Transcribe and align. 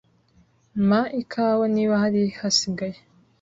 Mpa 0.87 1.01
ikawa 1.21 1.65
niba 1.75 1.95
hari 2.03 2.21
hasigaye. 2.39 2.97